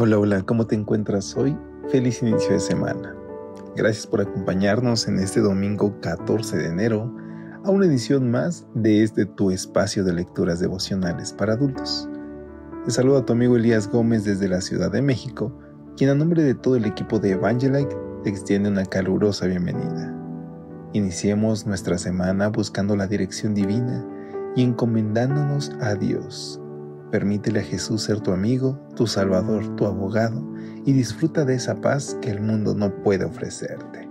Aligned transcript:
Hola, 0.00 0.16
hola, 0.16 0.42
¿cómo 0.42 0.64
te 0.64 0.76
encuentras 0.76 1.36
hoy? 1.36 1.58
Feliz 1.88 2.22
inicio 2.22 2.52
de 2.52 2.60
semana. 2.60 3.16
Gracias 3.74 4.06
por 4.06 4.20
acompañarnos 4.20 5.08
en 5.08 5.18
este 5.18 5.40
domingo 5.40 5.98
14 6.00 6.56
de 6.56 6.68
enero 6.68 7.12
a 7.64 7.70
una 7.72 7.86
edición 7.86 8.30
más 8.30 8.64
de 8.76 9.02
este 9.02 9.26
tu 9.26 9.50
espacio 9.50 10.04
de 10.04 10.12
lecturas 10.12 10.60
devocionales 10.60 11.32
para 11.32 11.54
adultos. 11.54 12.08
Te 12.84 12.92
saluda 12.92 13.18
a 13.18 13.26
tu 13.26 13.32
amigo 13.32 13.56
Elías 13.56 13.90
Gómez 13.90 14.22
desde 14.22 14.46
la 14.46 14.60
Ciudad 14.60 14.92
de 14.92 15.02
México, 15.02 15.52
quien 15.96 16.10
a 16.10 16.14
nombre 16.14 16.44
de 16.44 16.54
todo 16.54 16.76
el 16.76 16.84
equipo 16.84 17.18
de 17.18 17.32
Evangelite 17.32 17.96
te 18.22 18.30
extiende 18.30 18.68
una 18.68 18.86
calurosa 18.86 19.46
bienvenida. 19.46 20.14
Iniciemos 20.92 21.66
nuestra 21.66 21.98
semana 21.98 22.50
buscando 22.50 22.94
la 22.94 23.08
dirección 23.08 23.52
divina 23.52 24.06
y 24.54 24.62
encomendándonos 24.62 25.72
a 25.80 25.96
Dios. 25.96 26.60
Permítele 27.10 27.60
a 27.60 27.62
Jesús 27.62 28.02
ser 28.02 28.20
tu 28.20 28.32
amigo, 28.32 28.78
tu 28.94 29.06
salvador, 29.06 29.76
tu 29.76 29.86
abogado 29.86 30.46
y 30.84 30.92
disfruta 30.92 31.44
de 31.44 31.54
esa 31.54 31.80
paz 31.80 32.18
que 32.20 32.30
el 32.30 32.40
mundo 32.40 32.74
no 32.74 32.94
puede 33.02 33.24
ofrecerte. 33.24 34.08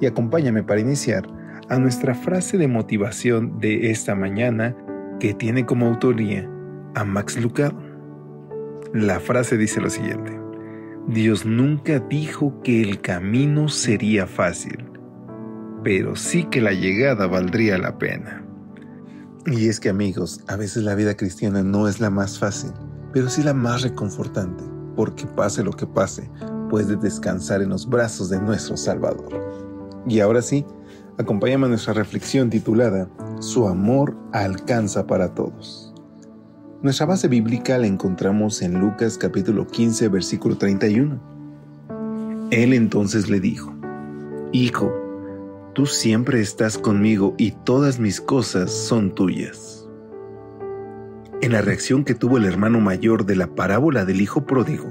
Y 0.00 0.06
acompáñame 0.06 0.62
para 0.62 0.80
iniciar 0.80 1.26
a 1.68 1.78
nuestra 1.78 2.14
frase 2.14 2.58
de 2.58 2.68
motivación 2.68 3.58
de 3.58 3.90
esta 3.90 4.14
mañana 4.14 4.76
que 5.18 5.34
tiene 5.34 5.66
como 5.66 5.86
autoría 5.86 6.48
a 6.94 7.04
Max 7.04 7.40
Lucado. 7.40 7.76
La 8.92 9.18
frase 9.18 9.56
dice 9.56 9.80
lo 9.80 9.90
siguiente. 9.90 10.38
Dios 11.08 11.44
nunca 11.44 11.98
dijo 11.98 12.60
que 12.62 12.80
el 12.80 13.00
camino 13.00 13.68
sería 13.68 14.26
fácil, 14.26 14.84
pero 15.82 16.16
sí 16.16 16.44
que 16.44 16.60
la 16.60 16.72
llegada 16.72 17.26
valdría 17.26 17.76
la 17.76 17.98
pena. 17.98 18.43
Y 19.46 19.68
es 19.68 19.78
que 19.78 19.90
amigos, 19.90 20.40
a 20.48 20.56
veces 20.56 20.84
la 20.84 20.94
vida 20.94 21.16
cristiana 21.16 21.62
no 21.62 21.86
es 21.86 22.00
la 22.00 22.08
más 22.08 22.38
fácil, 22.38 22.72
pero 23.12 23.28
sí 23.28 23.42
la 23.42 23.52
más 23.52 23.82
reconfortante, 23.82 24.64
porque 24.96 25.26
pase 25.26 25.62
lo 25.62 25.72
que 25.72 25.86
pase, 25.86 26.30
puedes 26.70 26.98
descansar 27.02 27.60
en 27.60 27.68
los 27.68 27.86
brazos 27.86 28.30
de 28.30 28.40
nuestro 28.40 28.78
Salvador. 28.78 29.28
Y 30.08 30.20
ahora 30.20 30.40
sí, 30.40 30.64
acompáñame 31.18 31.66
a 31.66 31.68
nuestra 31.68 31.92
reflexión 31.92 32.48
titulada 32.48 33.06
Su 33.40 33.68
amor 33.68 34.16
alcanza 34.32 35.06
para 35.06 35.34
todos. 35.34 35.92
Nuestra 36.80 37.04
base 37.04 37.28
bíblica 37.28 37.76
la 37.76 37.86
encontramos 37.86 38.62
en 38.62 38.80
Lucas 38.80 39.18
capítulo 39.18 39.66
15 39.66 40.08
versículo 40.08 40.56
31. 40.56 41.20
Él 42.50 42.72
entonces 42.72 43.28
le 43.28 43.40
dijo, 43.40 43.74
Hijo, 44.52 44.90
tú 45.74 45.86
siempre 45.86 46.40
estás 46.40 46.78
conmigo 46.78 47.34
y 47.36 47.50
todas 47.50 47.98
mis 47.98 48.20
cosas 48.20 48.70
son 48.70 49.14
tuyas. 49.14 49.88
En 51.42 51.52
la 51.52 51.60
reacción 51.60 52.04
que 52.04 52.14
tuvo 52.14 52.38
el 52.38 52.44
hermano 52.44 52.80
mayor 52.80 53.26
de 53.26 53.36
la 53.36 53.48
parábola 53.48 54.04
del 54.04 54.20
hijo 54.20 54.46
pródigo, 54.46 54.86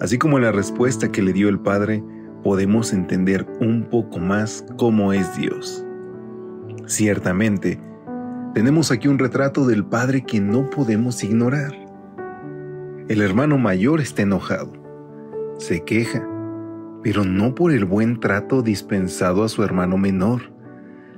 así 0.00 0.16
como 0.16 0.38
en 0.38 0.44
la 0.44 0.52
respuesta 0.52 1.10
que 1.10 1.20
le 1.20 1.32
dio 1.32 1.48
el 1.48 1.58
padre, 1.58 2.02
podemos 2.44 2.92
entender 2.92 3.44
un 3.60 3.88
poco 3.90 4.18
más 4.18 4.64
cómo 4.78 5.12
es 5.12 5.36
Dios. 5.36 5.84
Ciertamente, 6.86 7.80
tenemos 8.54 8.92
aquí 8.92 9.08
un 9.08 9.18
retrato 9.18 9.66
del 9.66 9.84
Padre 9.84 10.22
que 10.22 10.40
no 10.40 10.70
podemos 10.70 11.24
ignorar. 11.24 11.72
El 13.08 13.20
hermano 13.20 13.58
mayor 13.58 14.00
está 14.00 14.22
enojado, 14.22 14.72
se 15.58 15.82
queja, 15.82 16.24
pero 17.04 17.22
no 17.22 17.54
por 17.54 17.70
el 17.70 17.84
buen 17.84 18.18
trato 18.18 18.62
dispensado 18.62 19.44
a 19.44 19.48
su 19.50 19.62
hermano 19.62 19.98
menor, 19.98 20.54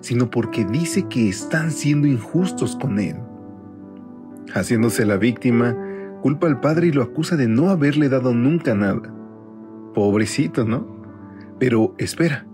sino 0.00 0.30
porque 0.30 0.64
dice 0.64 1.04
que 1.04 1.28
están 1.28 1.70
siendo 1.70 2.08
injustos 2.08 2.74
con 2.74 2.98
él. 2.98 3.16
Haciéndose 4.52 5.06
la 5.06 5.16
víctima, 5.16 5.76
culpa 6.22 6.48
al 6.48 6.60
padre 6.60 6.88
y 6.88 6.92
lo 6.92 7.04
acusa 7.04 7.36
de 7.36 7.46
no 7.46 7.70
haberle 7.70 8.08
dado 8.08 8.34
nunca 8.34 8.74
nada. 8.74 9.14
Pobrecito, 9.94 10.64
¿no? 10.64 10.88
Pero 11.60 11.94
espera, 11.98 12.44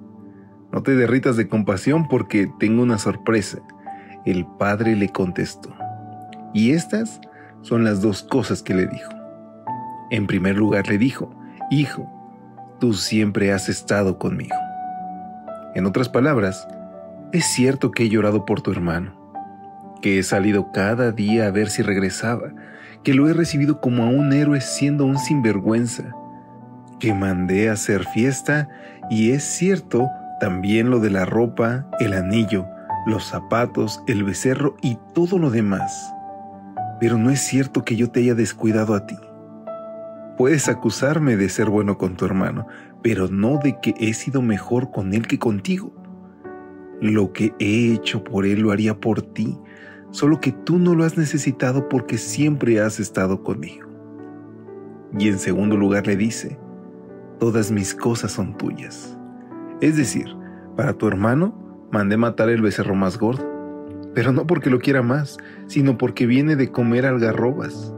no 0.71 0.83
te 0.83 0.95
derritas 0.95 1.39
de 1.39 1.49
compasión 1.49 2.09
porque 2.09 2.53
tengo 2.59 2.83
una 2.83 2.99
sorpresa. 2.99 3.61
El 4.27 4.47
padre 4.59 4.95
le 4.95 5.09
contestó. 5.09 5.75
Y 6.53 6.73
estas 6.73 7.19
son 7.63 7.83
las 7.83 8.03
dos 8.03 8.23
cosas 8.23 8.63
que 8.63 8.75
le 8.75 8.87
dijo. 8.87 9.11
En 10.11 10.27
primer 10.27 10.59
lugar 10.59 10.87
le 10.89 10.99
dijo, 10.99 11.35
Hijo, 11.71 12.22
tú 12.83 12.95
siempre 12.95 13.53
has 13.53 13.69
estado 13.69 14.19
conmigo. 14.19 14.57
En 15.77 15.87
otras 15.87 16.09
palabras, 16.09 16.67
es 17.31 17.45
cierto 17.45 17.93
que 17.93 18.03
he 18.03 18.09
llorado 18.09 18.45
por 18.45 18.61
tu 18.61 18.73
hermano, 18.73 19.15
que 20.03 20.19
he 20.19 20.25
salido 20.25 20.73
cada 20.73 21.13
día 21.13 21.47
a 21.47 21.53
ver 21.53 21.71
si 21.71 21.83
regresaba, 21.83 22.53
que 23.05 23.15
lo 23.15 23.29
he 23.29 23.35
recibido 23.35 23.81
como 23.81 24.03
a 24.03 24.07
un 24.07 24.33
héroe 24.33 24.61
siendo 24.61 25.05
un 25.05 25.17
sinvergüenza, 25.17 26.11
que 26.99 27.15
mandé 27.15 27.69
a 27.69 27.75
hacer 27.75 28.05
fiesta 28.05 28.69
y 29.09 29.31
es 29.31 29.45
cierto 29.45 30.11
también 30.41 30.91
lo 30.91 30.99
de 30.99 31.11
la 31.11 31.25
ropa, 31.25 31.87
el 32.01 32.15
anillo, 32.15 32.67
los 33.07 33.23
zapatos, 33.29 34.03
el 34.09 34.25
becerro 34.25 34.75
y 34.83 34.99
todo 35.15 35.39
lo 35.39 35.51
demás. 35.51 36.13
Pero 36.99 37.17
no 37.17 37.31
es 37.31 37.43
cierto 37.43 37.85
que 37.85 37.95
yo 37.95 38.11
te 38.11 38.19
haya 38.19 38.35
descuidado 38.35 38.97
a 38.97 39.07
ti. 39.07 39.15
Puedes 40.37 40.69
acusarme 40.69 41.37
de 41.37 41.49
ser 41.49 41.69
bueno 41.69 41.99
con 41.99 42.17
tu 42.17 42.25
hermano, 42.25 42.67
pero 43.03 43.29
no 43.29 43.59
de 43.63 43.79
que 43.81 43.95
he 43.99 44.15
sido 44.15 44.41
mejor 44.43 44.91
con 44.91 45.13
él 45.13 45.27
que 45.27 45.39
contigo. 45.39 45.93
Lo 47.01 47.33
que 47.33 47.53
he 47.59 47.93
hecho 47.93 48.25
por 48.25 48.47
él 48.47 48.61
lo 48.61 48.73
haría 48.73 48.99
por 48.99 49.23
ti, 49.23 49.59
solo 50.11 50.41
que 50.41 50.53
tú 50.53 50.79
no 50.79 50.95
lo 50.95 51.05
has 51.05 51.19
necesitado 51.19 51.89
porque 51.89 52.17
siempre 52.17 52.81
has 52.81 52.99
estado 52.99 53.43
conmigo. 53.43 53.89
Y 55.19 55.29
en 55.29 55.39
segundo 55.39 55.77
lugar 55.77 56.07
le 56.07 56.17
dice, 56.17 56.59
todas 57.39 57.71
mis 57.71 57.95
cosas 57.95 58.33
son 58.33 58.57
tuyas. 58.57 59.19
Es 59.81 59.97
decir, 59.97 60.27
para 60.77 60.95
tu 60.95 61.09
hermano 61.09 61.55
mandé 61.91 62.17
matar 62.17 62.49
el 62.49 62.63
becerro 62.63 62.95
más 62.95 63.19
gordo, 63.19 63.45
pero 64.15 64.33
no 64.33 64.47
porque 64.47 64.71
lo 64.71 64.79
quiera 64.79 65.03
más, 65.03 65.37
sino 65.67 65.99
porque 65.99 66.27
viene 66.27 66.57
de 66.57 66.71
comer 66.71 67.05
algarrobas. 67.05 67.93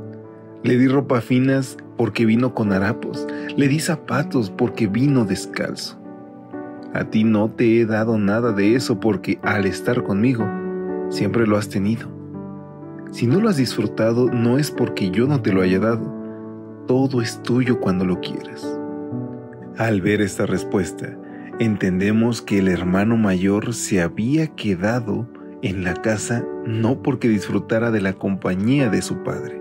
Le 0.62 0.78
di 0.78 0.88
ropa 0.88 1.20
finas 1.20 1.76
porque 1.96 2.26
vino 2.26 2.54
con 2.54 2.72
harapos, 2.72 3.26
le 3.56 3.68
di 3.68 3.80
zapatos 3.80 4.50
porque 4.50 4.86
vino 4.86 5.24
descalzo. 5.24 5.98
A 6.92 7.04
ti 7.04 7.24
no 7.24 7.50
te 7.50 7.80
he 7.80 7.86
dado 7.86 8.18
nada 8.18 8.52
de 8.52 8.74
eso 8.74 9.00
porque 9.00 9.38
al 9.42 9.66
estar 9.66 10.04
conmigo, 10.04 10.48
siempre 11.10 11.46
lo 11.46 11.56
has 11.56 11.68
tenido. 11.68 12.08
Si 13.10 13.26
no 13.26 13.40
lo 13.40 13.48
has 13.48 13.56
disfrutado, 13.56 14.30
no 14.30 14.58
es 14.58 14.70
porque 14.70 15.10
yo 15.10 15.26
no 15.26 15.40
te 15.40 15.52
lo 15.52 15.62
haya 15.62 15.78
dado. 15.78 16.12
Todo 16.86 17.20
es 17.20 17.42
tuyo 17.42 17.80
cuando 17.80 18.04
lo 18.04 18.20
quieras. 18.20 18.78
Al 19.76 20.00
ver 20.00 20.20
esta 20.20 20.46
respuesta, 20.46 21.16
entendemos 21.58 22.42
que 22.42 22.58
el 22.58 22.68
hermano 22.68 23.16
mayor 23.16 23.74
se 23.74 24.00
había 24.00 24.48
quedado 24.48 25.28
en 25.62 25.82
la 25.82 25.94
casa 25.94 26.44
no 26.66 27.02
porque 27.02 27.28
disfrutara 27.28 27.90
de 27.90 28.00
la 28.00 28.12
compañía 28.12 28.88
de 28.90 29.02
su 29.02 29.22
padre, 29.22 29.60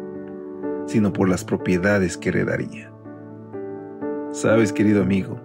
sino 0.86 1.14
por 1.14 1.30
las 1.30 1.44
propiedades 1.44 2.18
que 2.18 2.30
heredaría. 2.30 2.92
Sabes, 4.32 4.74
querido 4.74 5.02
amigo, 5.02 5.40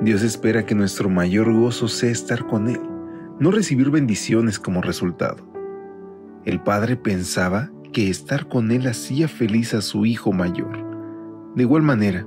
Dios 0.00 0.22
espera 0.22 0.66
que 0.66 0.74
nuestro 0.74 1.08
mayor 1.08 1.52
gozo 1.52 1.88
sea 1.88 2.10
estar 2.10 2.46
con 2.46 2.68
Él, 2.68 2.80
no 3.38 3.50
recibir 3.50 3.90
bendiciones 3.90 4.58
como 4.58 4.82
resultado. 4.82 5.48
El 6.44 6.60
padre 6.62 6.96
pensaba 6.96 7.70
que 7.92 8.10
estar 8.10 8.48
con 8.48 8.70
Él 8.70 8.86
hacía 8.86 9.26
feliz 9.26 9.74
a 9.74 9.80
su 9.80 10.04
hijo 10.04 10.32
mayor. 10.32 10.84
De 11.54 11.62
igual 11.62 11.82
manera, 11.82 12.26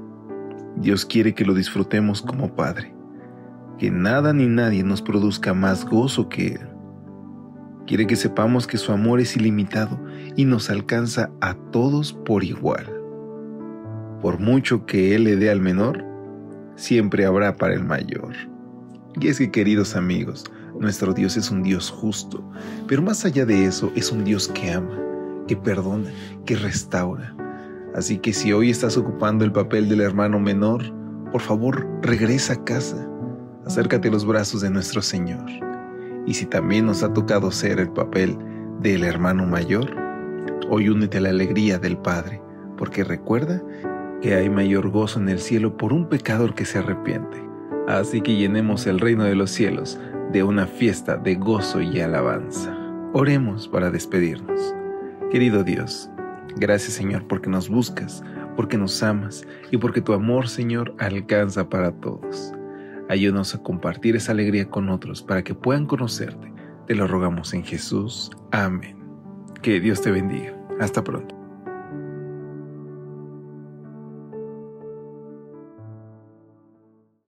Dios 0.78 1.06
quiere 1.06 1.36
que 1.36 1.46
lo 1.46 1.54
disfrutemos 1.54 2.22
como 2.22 2.56
Padre, 2.56 2.94
que 3.78 3.92
nada 3.92 4.34
ni 4.34 4.48
nadie 4.48 4.84
nos 4.84 5.02
produzca 5.02 5.54
más 5.54 5.86
gozo 5.86 6.30
que 6.30 6.54
Él. 6.54 6.79
Quiere 7.90 8.06
que 8.06 8.16
sepamos 8.16 8.68
que 8.68 8.78
su 8.78 8.92
amor 8.92 9.20
es 9.20 9.36
ilimitado 9.36 10.00
y 10.36 10.46
nos 10.46 10.70
alcanza 10.70 11.32
a 11.42 11.56
todos 11.72 12.14
por 12.14 12.44
igual. 12.44 12.86
Por 14.22 14.40
mucho 14.40 14.86
que 14.86 15.16
Él 15.16 15.24
le 15.24 15.36
dé 15.36 15.50
al 15.50 15.60
menor, 15.60 16.06
siempre 16.76 17.26
habrá 17.26 17.56
para 17.56 17.74
el 17.74 17.84
mayor. 17.84 18.36
Y 19.20 19.28
es 19.30 19.40
que, 19.40 19.50
queridos 19.50 19.96
amigos, 19.96 20.44
nuestro 20.80 21.16
Dios 21.16 21.36
es 21.36 21.50
un 21.50 21.64
Dios 21.64 21.90
justo, 21.90 22.48
pero 22.88 23.02
más 23.02 23.26
allá 23.26 23.44
de 23.44 23.66
eso 23.66 23.92
es 23.96 24.12
un 24.12 24.24
Dios 24.24 24.50
que 24.50 24.72
ama, 24.72 24.96
que 25.48 25.58
perdona, 25.58 26.12
que 26.46 26.58
restaura. 26.58 27.36
Así 27.96 28.20
que 28.20 28.34
si 28.34 28.54
hoy 28.54 28.70
estás 28.70 28.98
ocupando 28.98 29.44
el 29.44 29.52
papel 29.52 29.90
del 29.90 30.02
hermano 30.02 30.40
menor, 30.40 30.84
por 31.32 31.42
favor 31.42 31.88
regresa 32.04 32.54
a 32.54 32.64
casa, 32.64 33.10
acércate 33.66 34.10
a 34.10 34.12
los 34.12 34.28
brazos 34.28 34.62
de 34.62 34.70
nuestro 34.70 35.02
Señor. 35.02 35.69
Y 36.30 36.36
si 36.36 36.46
también 36.46 36.86
nos 36.86 37.02
ha 37.02 37.12
tocado 37.12 37.50
ser 37.50 37.80
el 37.80 37.90
papel 37.90 38.38
del 38.81 39.04
hermano 39.04 39.48
mayor, 39.48 39.90
hoy 40.70 40.88
únete 40.88 41.18
a 41.18 41.22
la 41.22 41.30
alegría 41.31 41.80
del 41.80 41.98
Padre, 41.98 42.40
porque 42.78 43.04
recuerda 43.04 43.64
que 44.22 44.36
hay 44.36 44.48
mayor 44.48 44.92
gozo 44.92 45.20
en 45.20 45.28
el 45.30 45.40
cielo 45.40 45.76
por 45.76 45.92
un 45.92 46.08
pecador 46.08 46.54
que 46.54 46.66
se 46.66 46.78
arrepiente. 46.78 47.42
Así 47.88 48.22
que 48.22 48.36
llenemos 48.36 48.86
el 48.86 49.00
reino 49.00 49.24
de 49.24 49.34
los 49.34 49.50
cielos 49.50 50.00
de 50.31 50.44
una 50.44 50.68
fiesta 50.68 51.18
de 51.18 51.34
gozo 51.34 51.81
y 51.81 52.00
alabanza. 52.00 52.78
Oremos 53.14 53.68
para 53.68 53.90
despedirnos. 53.90 54.76
Querido 55.31 55.64
Dios, 55.64 56.12
gracias 56.58 56.94
Señor 56.94 57.28
porque 57.28 57.50
nos 57.50 57.70
buscas, 57.70 58.22
porque 58.56 58.78
nos 58.78 59.02
amas 59.02 59.48
y 59.72 59.78
porque 59.78 60.02
tu 60.02 60.14
amor 60.14 60.48
Señor 60.48 60.94
alcanza 61.00 61.70
para 61.70 61.92
todos. 61.92 62.54
Ayúdanos 63.10 63.56
a 63.56 63.64
compartir 63.64 64.16
esa 64.16 64.32
alegría 64.32 64.70
con 64.70 64.90
otros 64.90 65.24
para 65.24 65.44
que 65.44 65.56
puedan 65.56 65.88
conocerte. 65.88 66.54
Te 66.86 66.96
lo 66.96 67.08
rogamos 67.08 67.54
en 67.54 67.64
Jesús. 67.64 68.30
Amén. 68.52 68.98
Que 69.62 69.80
Dios 69.80 70.02
te 70.02 70.12
bendiga. 70.12 70.56
Hasta 70.80 71.04
pronto. 71.04 71.39